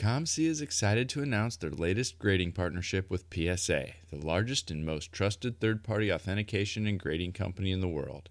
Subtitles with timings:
[0.00, 5.12] COMC is excited to announce their latest grading partnership with PSA, the largest and most
[5.12, 8.30] trusted third party authentication and grading company in the world.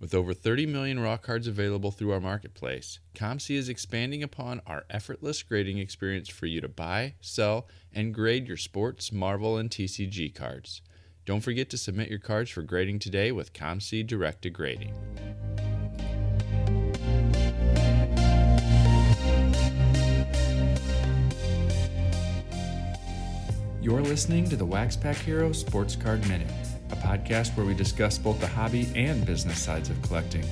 [0.00, 4.86] With over 30 million raw cards available through our marketplace, COMC is expanding upon our
[4.90, 10.34] effortless grading experience for you to buy, sell, and grade your sports, Marvel, and TCG
[10.34, 10.82] cards.
[11.26, 14.92] Don't forget to submit your cards for grading today with COMC Direct to Grading.
[23.84, 26.48] You're listening to the Wax Pack Hero Sports Card Minute,
[26.90, 30.42] a podcast where we discuss both the hobby and business sides of collecting.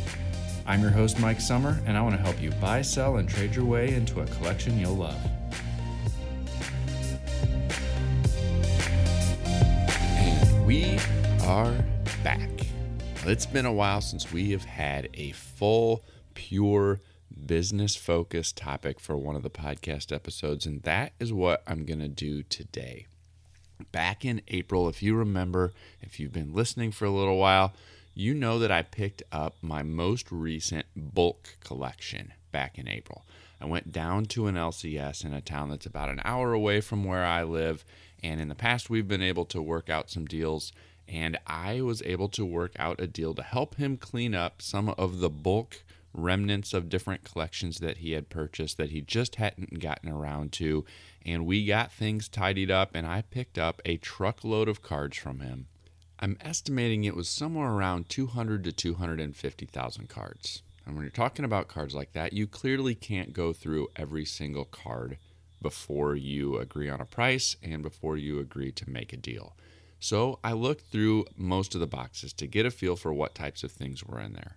[0.67, 3.55] I'm your host, Mike Summer, and I want to help you buy, sell, and trade
[3.55, 5.17] your way into a collection you'll love.
[9.47, 10.99] And we
[11.45, 11.73] are
[12.23, 12.51] back.
[13.25, 17.01] It's been a while since we have had a full, pure,
[17.47, 22.01] business focused topic for one of the podcast episodes, and that is what I'm going
[22.01, 23.07] to do today
[23.91, 27.73] back in April, if you remember, if you've been listening for a little while,
[28.15, 33.25] you know that I picked up my most recent bulk collection back in April.
[33.61, 37.05] I went down to an LCS in a town that's about an hour away from
[37.05, 37.85] where I live.
[38.23, 40.73] And in the past, we've been able to work out some deals.
[41.09, 44.89] And I was able to work out a deal to help him clean up some
[44.91, 45.83] of the bulk
[46.15, 50.85] remnants of different collections that he had purchased that he just hadn't gotten around to.
[51.25, 55.41] And we got things tidied up, and I picked up a truckload of cards from
[55.41, 55.67] him.
[56.19, 60.63] I'm estimating it was somewhere around 200 to 250,000 cards.
[60.87, 64.65] And when you're talking about cards like that, you clearly can't go through every single
[64.65, 65.19] card
[65.61, 69.55] before you agree on a price and before you agree to make a deal.
[70.01, 73.63] So I looked through most of the boxes to get a feel for what types
[73.63, 74.57] of things were in there.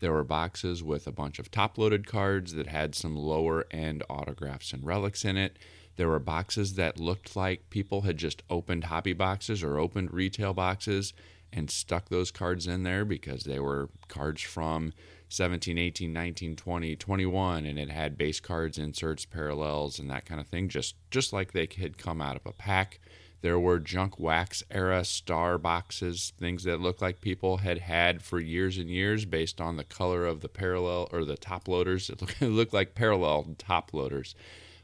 [0.00, 4.02] There were boxes with a bunch of top loaded cards that had some lower end
[4.08, 5.58] autographs and relics in it.
[5.96, 10.54] There were boxes that looked like people had just opened hobby boxes or opened retail
[10.54, 11.12] boxes
[11.52, 14.92] and stuck those cards in there because they were cards from
[15.28, 20.40] 17, 18, 19, 20, 21 and it had base cards, inserts, parallels and that kind
[20.40, 23.00] of thing just just like they had come out of a pack.
[23.42, 28.38] There were junk wax era star boxes, things that looked like people had had for
[28.38, 32.10] years and years based on the color of the parallel or the top loaders.
[32.40, 34.34] It looked, like parallel top loaders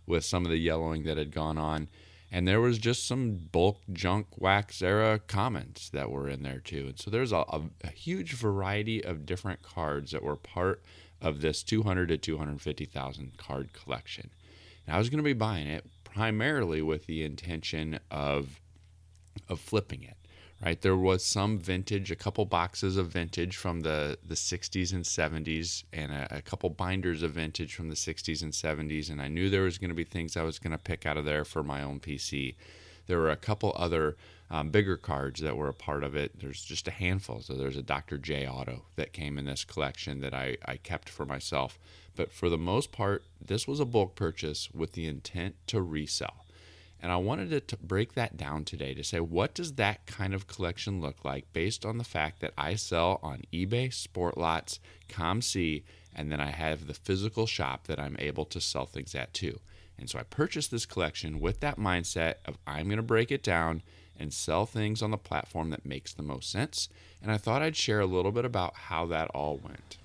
[0.06, 1.88] with some of the yellowing that had gone on.
[2.32, 6.86] And there was just some bulk junk wax era comments that were in there too.
[6.88, 10.82] And so there's a, a, a huge variety of different cards that were part
[11.20, 14.30] of this 200 to 250,000 card collection.
[14.86, 15.84] And I was going to be buying it
[16.16, 18.60] primarily with the intention of
[19.48, 20.16] of flipping it
[20.64, 20.80] right?
[20.80, 25.84] There was some vintage a couple boxes of vintage from the the 60s and 70s
[25.92, 29.50] and a, a couple binders of vintage from the 60s and 70s and i knew
[29.50, 31.62] there was going to be things i was going to pick out of there for
[31.62, 32.54] my own pc
[33.06, 34.16] there were a couple other
[34.50, 36.38] um, bigger cards that were a part of it.
[36.38, 37.40] There's just a handful.
[37.40, 38.18] So there's a Dr.
[38.18, 41.78] J Auto that came in this collection that I, I kept for myself.
[42.14, 46.46] But for the most part, this was a bulk purchase with the intent to resell.
[47.00, 50.46] And I wanted to break that down today to say what does that kind of
[50.46, 54.78] collection look like based on the fact that I sell on eBay, Sportlots,
[55.08, 55.82] COMC,
[56.14, 59.60] and then I have the physical shop that I'm able to sell things at too.
[59.98, 63.42] And so I purchased this collection with that mindset of I'm going to break it
[63.42, 63.82] down
[64.18, 66.88] and sell things on the platform that makes the most sense.
[67.22, 69.98] And I thought I'd share a little bit about how that all went.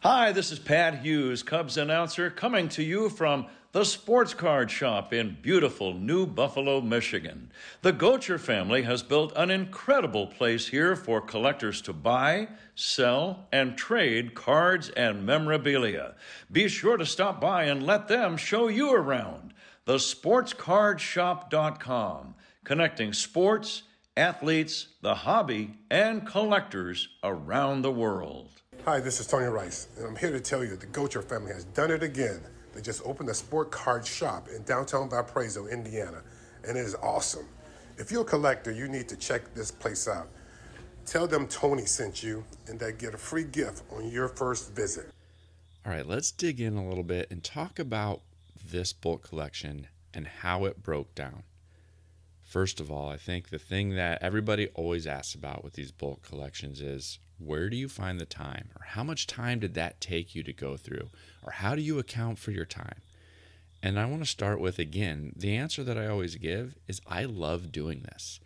[0.00, 5.12] Hi, this is Pat Hughes, Cubs announcer, coming to you from the Sports Card Shop
[5.14, 7.50] in beautiful New Buffalo, Michigan.
[7.80, 13.78] The Gocher family has built an incredible place here for collectors to buy, sell, and
[13.78, 16.16] trade cards and memorabilia.
[16.50, 19.54] Be sure to stop by and let them show you around.
[19.86, 22.34] TheSportsCardShop.com,
[22.64, 23.82] connecting sports,
[24.16, 28.48] athletes, the hobby, and collectors around the world.
[28.84, 31.64] Hi, this is Tony Rice, and I'm here to tell you the Gocher family has
[31.64, 32.40] done it again.
[32.72, 36.22] They just opened a sport card shop in downtown Valparaiso, Indiana,
[36.66, 37.46] and it is awesome.
[37.98, 40.28] If you're a collector, you need to check this place out.
[41.04, 45.10] Tell them Tony sent you, and they get a free gift on your first visit.
[45.84, 48.22] All right, let's dig in a little bit and talk about
[48.70, 51.42] this bulk collection and how it broke down.
[52.52, 56.20] First of all, I think the thing that everybody always asks about with these bulk
[56.22, 58.68] collections is where do you find the time?
[58.78, 61.08] Or how much time did that take you to go through?
[61.42, 63.00] Or how do you account for your time?
[63.82, 67.24] And I want to start with again, the answer that I always give is I
[67.24, 68.38] love doing this.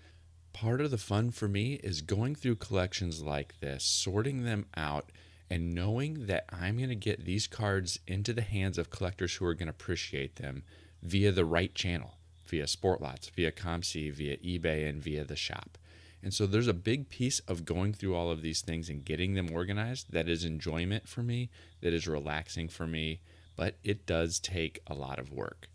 [0.52, 5.10] Part of the fun for me is going through collections like this, sorting them out,
[5.50, 9.46] and knowing that I'm going to get these cards into the hands of collectors who
[9.46, 10.62] are going to appreciate them
[11.02, 12.15] via the right channel,
[12.46, 15.78] via Sportlots, via COMC, via eBay, and via the shop.
[16.22, 19.34] And so there's a big piece of going through all of these things and getting
[19.34, 21.50] them organized that is enjoyment for me,
[21.82, 23.20] that is relaxing for me,
[23.54, 25.68] but it does take a lot of work.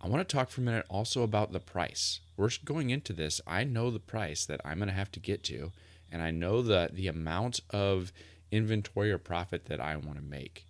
[0.00, 2.20] I want to talk for a minute also about the price.
[2.36, 5.42] We're going into this, I know the price that I'm going to have to get
[5.44, 5.72] to,
[6.10, 8.12] and I know the the amount of
[8.50, 10.66] inventory or profit that I want to make.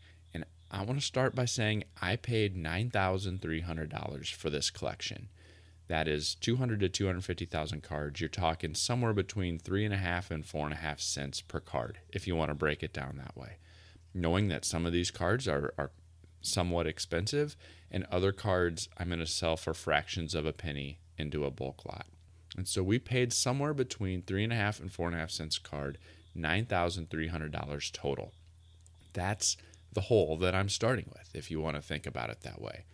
[0.70, 5.28] I want to start by saying I paid $9,300 for this collection.
[5.88, 8.20] That is 200 to 250,000 cards.
[8.20, 11.60] You're talking somewhere between three and a half and four and a half cents per
[11.60, 13.56] card, if you want to break it down that way.
[14.12, 15.90] Knowing that some of these cards are, are
[16.42, 17.56] somewhat expensive,
[17.90, 21.86] and other cards I'm going to sell for fractions of a penny into a bulk
[21.86, 22.06] lot.
[22.56, 25.30] And so we paid somewhere between three and a half and four and a half
[25.30, 25.96] cents card,
[26.36, 28.32] $9,300 total.
[29.14, 29.56] That's
[29.92, 32.84] the whole that I'm starting with, if you want to think about it that way.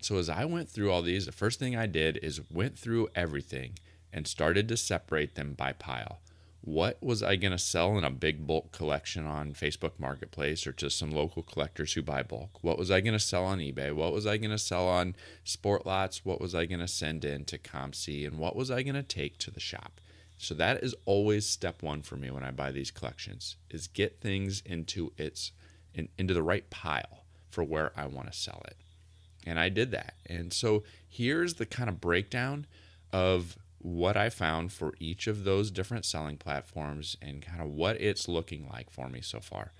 [0.00, 3.08] So as I went through all these, the first thing I did is went through
[3.14, 3.78] everything
[4.12, 6.20] and started to separate them by pile
[6.64, 10.72] what was I going to sell in a big bulk collection on Facebook Marketplace or
[10.72, 12.58] to some local collectors who buy bulk?
[12.62, 13.92] What was I going to sell on eBay?
[13.92, 15.14] What was I going to sell on
[15.44, 16.22] Sportlots?
[16.24, 18.26] What was I going to send in to COMC?
[18.26, 20.00] And what was I going to take to the shop?
[20.38, 24.20] So that is always step one for me when I buy these collections is get
[24.22, 25.52] things into its
[25.94, 28.76] in, into the right pile for where I want to sell it.
[29.46, 30.14] And I did that.
[30.26, 32.66] And so here's the kind of breakdown
[33.12, 38.00] of what I found for each of those different selling platforms and kind of what
[38.00, 39.72] it's looking like for me so far.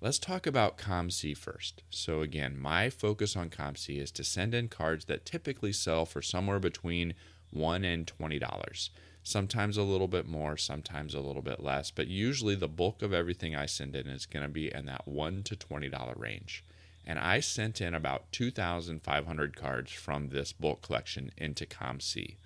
[0.00, 1.82] Let's talk about COMC first.
[1.90, 6.22] So, again, my focus on COMC is to send in cards that typically sell for
[6.22, 7.14] somewhere between
[7.52, 8.90] $1 and $20.
[9.28, 13.12] Sometimes a little bit more, sometimes a little bit less, but usually the bulk of
[13.12, 16.64] everything I send in is going to be in that $1 to $20 range.
[17.04, 22.36] And I sent in about 2,500 cards from this bulk collection into COMC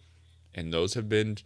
[0.54, 1.38] and those have been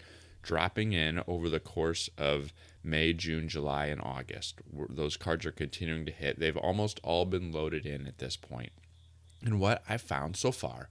[0.42, 2.52] dropping in over the course of
[2.82, 4.60] May, June, July, and August.
[4.88, 6.38] Those cards are continuing to hit.
[6.38, 8.72] They've almost all been loaded in at this point.
[9.42, 10.88] And what I found so far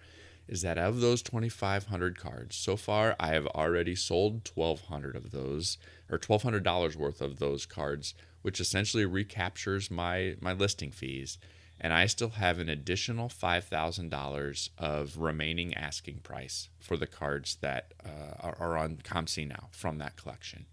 [0.47, 5.77] is that of those 2,500 cards, so far I have already sold 1,200 of those,
[6.09, 11.37] or $1,200 worth of those cards, which essentially recaptures my my listing fees
[11.79, 17.93] and I still have an additional $5,000 of remaining asking price for the cards that
[18.05, 20.65] uh, are on COMC now from that collection.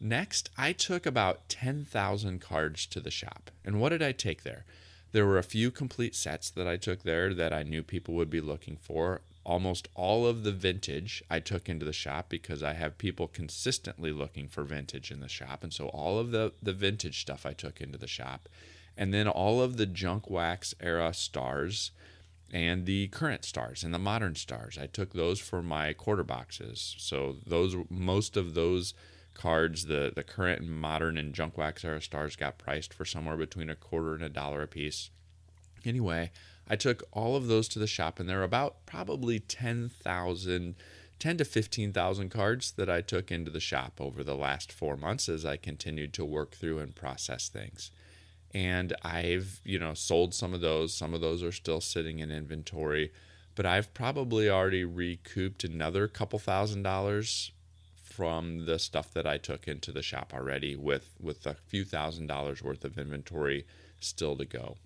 [0.00, 3.50] Next, I took about 10,000 cards to the shop.
[3.64, 4.64] And what did I take there?
[5.12, 8.30] There were a few complete sets that I took there that I knew people would
[8.30, 9.22] be looking for.
[9.44, 14.12] Almost all of the vintage I took into the shop because I have people consistently
[14.12, 15.64] looking for vintage in the shop.
[15.64, 18.48] And so all of the, the vintage stuff I took into the shop
[18.96, 21.90] and then all of the junk wax era stars
[22.52, 24.76] and the current stars and the modern stars.
[24.76, 26.96] I took those for my quarter boxes.
[26.98, 28.92] So those most of those
[29.40, 33.70] cards, the the current modern and junk wax era stars got priced for somewhere between
[33.70, 35.10] a quarter and a dollar a piece.
[35.84, 36.30] Anyway,
[36.68, 40.74] I took all of those to the shop and there are about probably 10,000
[41.18, 45.28] 10 to 15,000 cards that I took into the shop over the last 4 months
[45.28, 47.90] as I continued to work through and process things
[48.52, 50.94] and I've you know sold some of those.
[50.94, 53.12] Some of those are still sitting in inventory,
[53.54, 57.52] but I've probably already recouped another couple thousand dollars
[58.20, 62.26] from the stuff that I took into the shop already, with with a few thousand
[62.26, 63.64] dollars worth of inventory
[63.98, 64.76] still to go.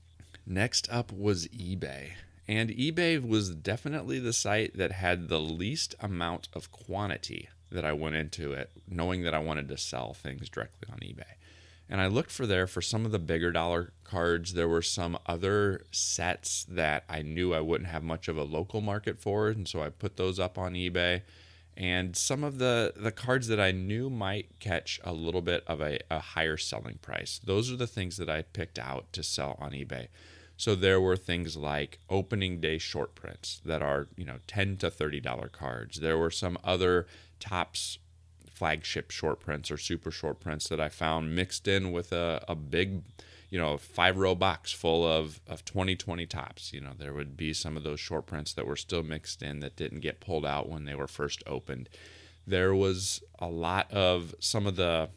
[0.47, 2.11] Next up was eBay.
[2.47, 7.93] And eBay was definitely the site that had the least amount of quantity that I
[7.93, 11.35] went into it, knowing that I wanted to sell things directly on eBay
[11.89, 14.55] and I looked for there for some of the bigger dollar cards.
[14.55, 18.81] There were some other sets that I knew I wouldn't have much of a local
[18.81, 21.23] market for, and so I put those up on eBay.
[21.77, 25.81] And some of the the cards that I knew might catch a little bit of
[25.81, 27.41] a, a higher selling price.
[27.43, 30.09] Those are the things that I picked out to sell on eBay.
[30.57, 34.91] So there were things like opening day short prints that are, you know, 10 to
[34.91, 36.01] $30 cards.
[36.01, 37.07] There were some other
[37.41, 37.99] Topps
[38.49, 42.55] flagship short prints or super short prints that I found mixed in with a, a
[42.55, 43.03] big,
[43.55, 46.73] you know, five row box full of, of 2020 Topps.
[46.73, 49.61] You know, there would be some of those short prints that were still mixed in
[49.61, 51.89] that didn't get pulled out when they were first opened.
[52.45, 55.11] There was a lot of some of the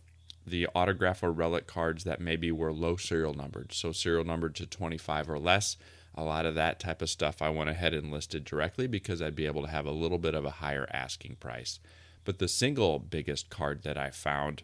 [0.46, 4.68] the autograph or relic cards that maybe were low serial numbered, so serial numbered to
[4.68, 5.76] 25 or less.
[6.14, 9.36] A lot of that type of stuff I went ahead and listed directly because I'd
[9.36, 11.80] be able to have a little bit of a higher asking price.
[12.24, 14.62] But the single biggest card that I found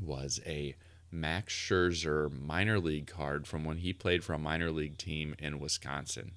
[0.00, 0.76] was a
[1.12, 5.60] Max Scherzer minor league card from when he played for a minor league team in
[5.60, 6.32] Wisconsin.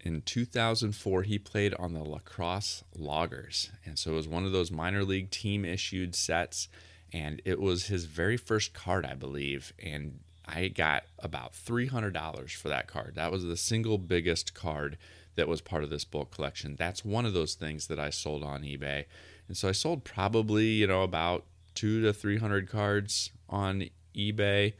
[0.00, 3.70] in 2004, he played on the La Crosse Loggers.
[3.84, 6.68] And so it was one of those minor league team issued sets.
[7.12, 9.72] And it was his very first card, I believe.
[9.82, 13.14] And I got about $300 for that card.
[13.16, 14.96] That was the single biggest card
[15.34, 16.76] that was part of this bulk collection.
[16.76, 19.04] That's one of those things that I sold on eBay.
[19.46, 23.88] And so I sold probably, you know, about two to 300 cards on
[24.18, 24.74] eBay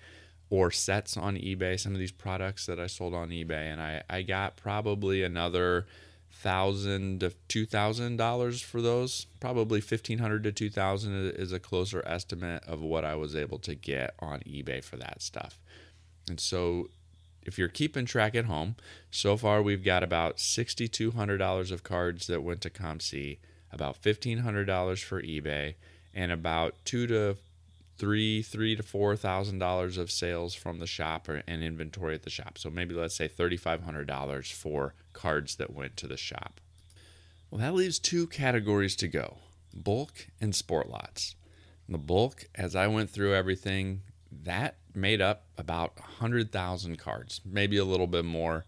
[0.51, 4.03] or sets on eBay, some of these products that I sold on eBay, and I,
[4.09, 5.87] I got probably another
[6.31, 9.27] thousand to two thousand dollars for those.
[9.41, 13.59] Probably fifteen hundred to two thousand is a closer estimate of what I was able
[13.61, 15.59] to get on eBay for that stuff.
[16.29, 16.89] And so
[17.43, 18.77] if you're keeping track at home,
[19.11, 23.39] so far we've got about sixty two hundred dollars of cards that went to COMC,
[23.73, 25.75] about fifteen hundred dollars for eBay,
[26.15, 27.37] and about two to
[27.99, 32.23] three three to four thousand dollars of sales from the shop or, and inventory at
[32.23, 32.59] the shop.
[32.59, 36.61] So maybe let's say $3500 for cards that went to the shop.
[37.51, 39.39] Well that leaves two categories to go
[39.75, 41.35] bulk and Sportlots.
[41.89, 47.85] The bulk as i went through everything that made up about 100000 cards maybe a
[47.85, 48.67] little bit more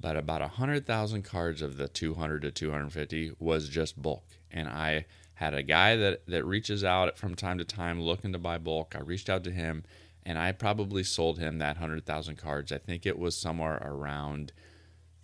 [0.00, 4.24] but about 100000 cards of the 200 to 250 was just bulk.
[4.50, 5.04] And i
[5.40, 8.94] had a guy that that reaches out from time to time looking to buy bulk.
[8.94, 9.84] I reached out to him
[10.22, 12.70] and I probably sold him that 100,000 cards.
[12.70, 14.52] I think it was somewhere around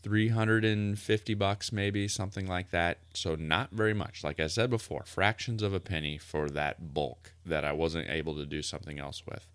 [0.03, 2.97] 350 bucks maybe, something like that.
[3.13, 4.25] So not very much.
[4.25, 8.35] Like I said before, fractions of a penny for that bulk that I wasn't able
[8.37, 9.47] to do something else with.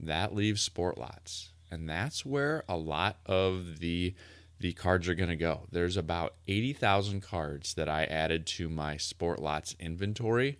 [0.00, 1.50] That leaves Sportlots.
[1.70, 4.14] And that's where a lot of the
[4.58, 5.66] the cards are going to go.
[5.70, 10.58] There's about 80,000 cards that I added to my Sportlots inventory,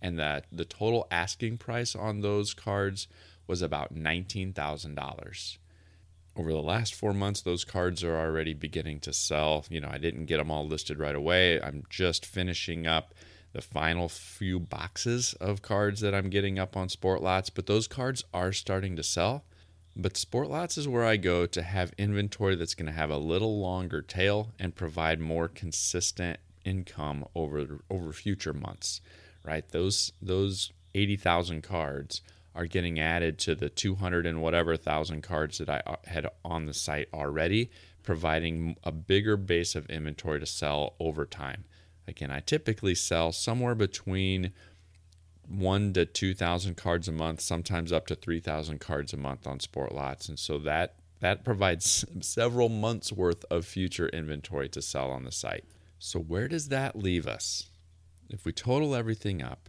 [0.00, 3.08] and that the total asking price on those cards
[3.46, 5.58] was about $19,000.
[6.36, 9.64] Over the last four months, those cards are already beginning to sell.
[9.70, 11.60] You know, I didn't get them all listed right away.
[11.60, 13.14] I'm just finishing up
[13.52, 18.24] the final few boxes of cards that I'm getting up on Sportlots, but those cards
[18.34, 19.44] are starting to sell.
[19.96, 23.60] But Sportlots is where I go to have inventory that's going to have a little
[23.60, 29.00] longer tail and provide more consistent income over over future months.
[29.44, 29.68] Right?
[29.68, 32.22] Those those 80,000 cards
[32.54, 36.66] are getting added to the 200 and whatever thousand cards that I uh, had on
[36.66, 37.70] the site already,
[38.02, 41.64] providing a bigger base of inventory to sell over time.
[42.06, 44.52] Again, I typically sell somewhere between
[45.48, 50.28] one to 2,000 cards a month, sometimes up to 3,000 cards a month on Sportlots.
[50.28, 55.32] And so that, that provides several months worth of future inventory to sell on the
[55.32, 55.64] site.
[55.98, 57.70] So, where does that leave us?
[58.28, 59.68] If we total everything up,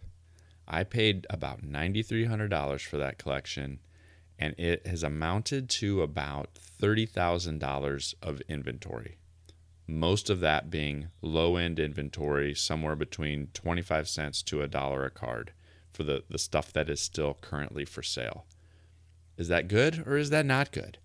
[0.67, 3.79] I paid about $9,300 for that collection,
[4.39, 9.17] and it has amounted to about $30,000 of inventory.
[9.88, 15.12] Most of that being low end inventory, somewhere between 25 cents to a dollar a
[15.12, 15.51] card
[15.95, 18.45] for the, the stuff that is still currently for sale.
[19.37, 20.97] Is that good or is that not good?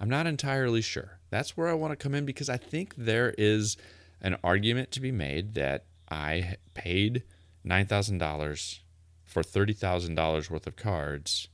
[0.00, 1.18] I'm not entirely sure.
[1.30, 3.76] That's where I want to come in because I think there is
[4.20, 7.22] an argument to be made that I paid
[7.66, 8.78] $9,000
[9.24, 11.48] for $30,000 worth of cards,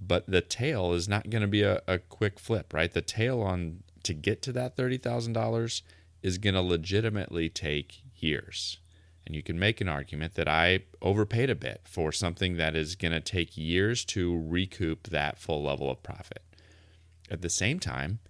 [0.00, 2.92] but the tail is not going to be a, a quick flip, right?
[2.92, 5.82] The tail on to get to that $30,000
[6.22, 8.78] is going to legitimately take years.
[9.28, 12.96] And you can make an argument that I overpaid a bit for something that is
[12.96, 16.42] going to take years to recoup that full level of profit.
[17.30, 18.20] At the same time,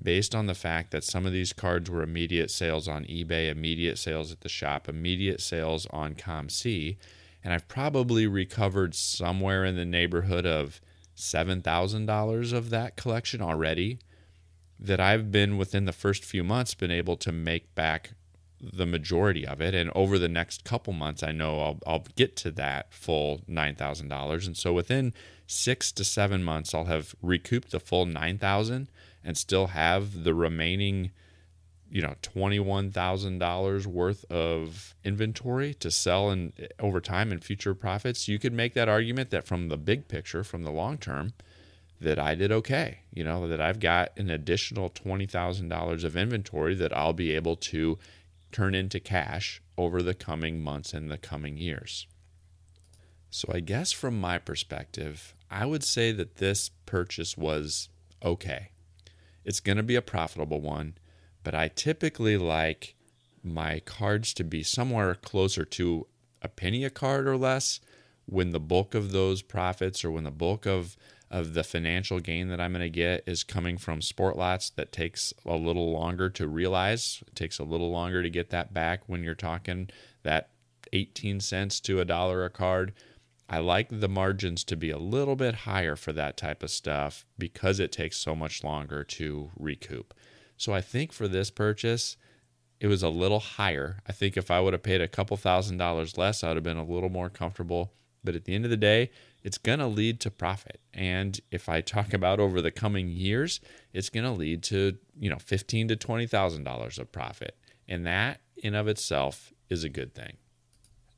[0.00, 3.98] based on the fact that some of these cards were immediate sales on eBay, immediate
[3.98, 6.96] sales at the shop, immediate sales on COMC,
[7.42, 10.80] and I've probably recovered somewhere in the neighborhood of
[11.16, 13.98] $7,000 of that collection already
[14.78, 18.12] that I've been within the first few months been able to make back
[18.60, 19.74] the majority of it.
[19.74, 24.46] And over the next couple months, I know I'll, I'll get to that full $9,000.
[24.46, 25.12] And so within
[25.46, 28.88] six to seven months, I'll have recouped the full 9000
[29.24, 31.10] and still have the remaining,
[31.90, 38.28] you know, $21,000 worth of inventory to sell in eh, over time and future profits.
[38.28, 41.32] You could make that argument that from the big picture, from the long term,
[42.00, 43.00] that I did okay.
[43.12, 47.98] You know, that I've got an additional $20,000 of inventory that I'll be able to
[48.56, 52.06] turn into cash over the coming months and the coming years.
[53.28, 57.90] So, I guess from my perspective, I would say that this purchase was
[58.24, 58.70] okay.
[59.44, 60.94] It's going to be a profitable one,
[61.44, 62.94] but I typically like
[63.44, 66.06] my cards to be somewhere closer to
[66.40, 67.78] a penny a card or less
[68.24, 70.96] when the bulk of those profits or when the bulk of
[71.30, 75.34] of the financial gain that I'm going to get is coming from Sportlots that takes
[75.44, 77.22] a little longer to realize.
[77.26, 79.90] It takes a little longer to get that back when you're talking
[80.22, 80.50] that
[80.92, 82.92] 18 cents to a dollar a card.
[83.48, 87.24] I like the margins to be a little bit higher for that type of stuff
[87.38, 90.14] because it takes so much longer to recoup.
[90.56, 92.16] So I think for this purchase,
[92.80, 94.00] it was a little higher.
[94.06, 96.64] I think if I would have paid a couple thousand dollars less, I would have
[96.64, 97.92] been a little more comfortable.
[98.24, 99.10] But at the end of the day,
[99.46, 100.80] it's going to lead to profit.
[100.92, 103.60] And if I talk about over the coming years,
[103.92, 107.56] it's going to lead to, you know, fifteen to twenty thousand dollars of profit.
[107.86, 110.38] And that in of itself is a good thing.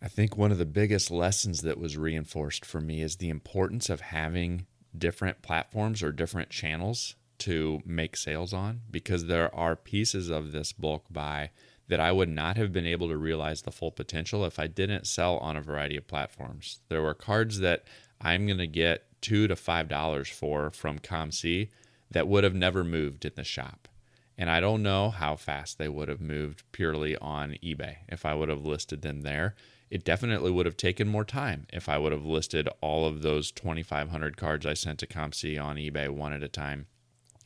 [0.02, 3.88] I think one of the biggest lessons that was reinforced for me is the importance
[3.88, 4.66] of having
[4.96, 10.72] different platforms or different channels to make sales on because there are pieces of this
[10.72, 11.48] bulk buy
[11.88, 15.06] that I would not have been able to realize the full potential if I didn't
[15.06, 16.80] sell on a variety of platforms.
[16.90, 17.84] There were cards that
[18.20, 21.68] I'm going to get two to five dollars for from COMC
[22.10, 23.88] that would have never moved in the shop.
[24.36, 28.34] And I don't know how fast they would have moved purely on eBay if I
[28.34, 29.56] would have listed them there.
[29.90, 33.50] It definitely would have taken more time if I would have listed all of those
[33.50, 36.86] 2,500 cards I sent to COMC on eBay one at a time.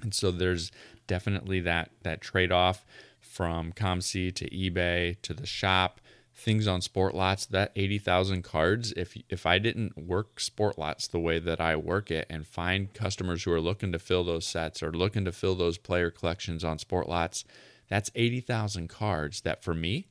[0.03, 0.71] And so there's
[1.07, 2.85] definitely that that trade off
[3.21, 6.01] from COMC to eBay to the shop.
[6.35, 11.61] Things on Sportlots that 80,000 cards if if I didn't work Sportlots the way that
[11.61, 15.25] I work it and find customers who are looking to fill those sets or looking
[15.27, 17.45] to fill those player collections on Sportlots
[17.89, 20.09] that's 80,000 cards that for me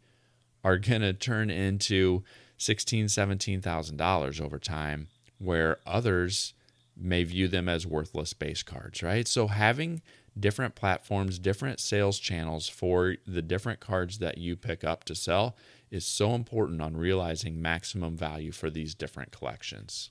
[0.63, 2.23] are going to turn into
[2.57, 5.07] 16 $17,000 over time
[5.39, 6.53] where others
[6.95, 9.27] may view them as worthless base cards, right?
[9.27, 10.01] So having
[10.39, 15.55] different platforms, different sales channels for the different cards that you pick up to sell
[15.91, 20.09] is so important on realizing maximum value for these different collections.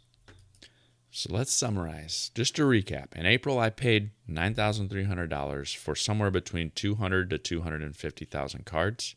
[1.10, 2.30] So let's summarize.
[2.34, 9.16] Just to recap, in April I paid $9,300 for somewhere between 200 to 250,000 cards.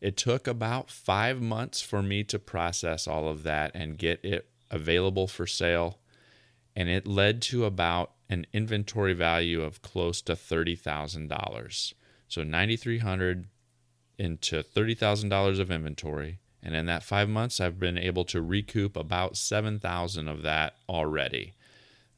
[0.00, 4.48] It took about 5 months for me to process all of that and get it
[4.70, 5.98] available for sale
[6.78, 11.92] and it led to about an inventory value of close to $30,000.
[12.28, 13.48] So 9300
[14.18, 19.36] into $30,000 of inventory and in that 5 months I've been able to recoup about
[19.36, 21.54] 7,000 of that already.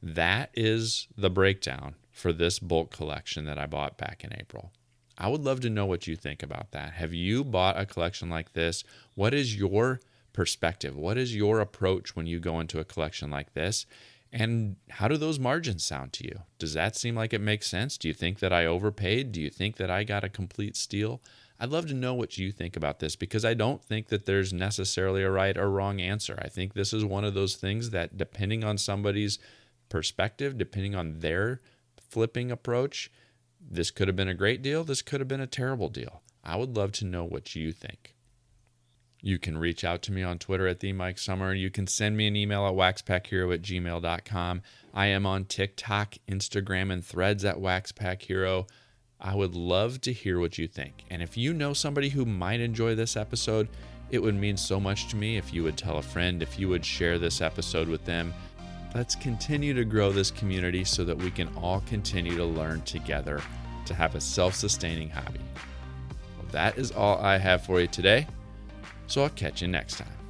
[0.01, 4.71] That is the breakdown for this bulk collection that I bought back in April.
[5.17, 6.93] I would love to know what you think about that.
[6.93, 8.83] Have you bought a collection like this?
[9.13, 9.99] What is your
[10.33, 10.95] perspective?
[10.95, 13.85] What is your approach when you go into a collection like this?
[14.33, 16.39] And how do those margins sound to you?
[16.57, 17.97] Does that seem like it makes sense?
[17.97, 19.31] Do you think that I overpaid?
[19.33, 21.21] Do you think that I got a complete steal?
[21.61, 24.51] I'd love to know what you think about this because I don't think that there's
[24.51, 26.39] necessarily a right or wrong answer.
[26.41, 29.37] I think this is one of those things that, depending on somebody's
[29.87, 31.61] perspective, depending on their
[32.09, 33.11] flipping approach,
[33.59, 34.83] this could have been a great deal.
[34.83, 36.23] This could have been a terrible deal.
[36.43, 38.15] I would love to know what you think.
[39.21, 41.53] You can reach out to me on Twitter at the Mike Summer.
[41.53, 44.63] You can send me an email at waxpackhero at gmail.com.
[44.95, 48.67] I am on TikTok, Instagram, and threads at waxpackhero.
[49.21, 51.05] I would love to hear what you think.
[51.11, 53.69] And if you know somebody who might enjoy this episode,
[54.09, 56.67] it would mean so much to me if you would tell a friend, if you
[56.69, 58.33] would share this episode with them.
[58.95, 63.41] Let's continue to grow this community so that we can all continue to learn together
[63.85, 65.39] to have a self sustaining hobby.
[66.37, 68.27] Well, that is all I have for you today.
[69.07, 70.20] So I'll catch you next time.